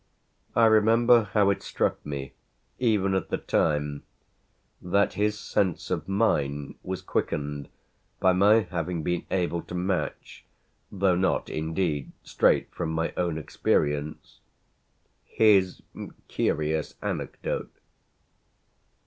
I 0.55 0.65
remember 0.65 1.25
how 1.33 1.51
it 1.51 1.61
struck 1.61 2.03
me 2.03 2.33
even 2.79 3.13
at 3.13 3.29
the 3.29 3.37
time 3.37 4.01
that 4.81 5.13
his 5.13 5.37
sense 5.37 5.91
of 5.91 6.07
mine 6.09 6.73
was 6.81 7.03
quickened 7.03 7.69
by 8.19 8.33
my 8.33 8.61
having 8.61 9.03
been 9.03 9.27
able 9.29 9.61
to 9.61 9.75
match, 9.75 10.43
though 10.91 11.13
not 11.15 11.49
indeed 11.51 12.13
straight 12.23 12.73
from 12.73 12.89
my 12.89 13.13
own 13.15 13.37
experience, 13.37 14.39
his 15.23 15.83
curious 16.27 16.95
anecdote. 17.03 17.77